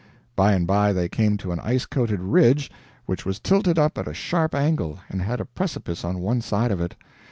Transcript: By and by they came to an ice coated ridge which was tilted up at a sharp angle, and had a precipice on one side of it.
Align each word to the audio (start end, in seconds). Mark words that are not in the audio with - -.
By 0.35 0.53
and 0.53 0.65
by 0.65 0.93
they 0.93 1.07
came 1.07 1.37
to 1.37 1.51
an 1.51 1.59
ice 1.59 1.85
coated 1.85 2.21
ridge 2.21 2.71
which 3.05 3.23
was 3.23 3.39
tilted 3.39 3.77
up 3.77 3.99
at 3.99 4.07
a 4.07 4.15
sharp 4.15 4.55
angle, 4.55 4.97
and 5.09 5.21
had 5.21 5.39
a 5.39 5.45
precipice 5.45 6.03
on 6.03 6.17
one 6.21 6.41
side 6.41 6.71
of 6.71 6.81
it. 6.81 6.95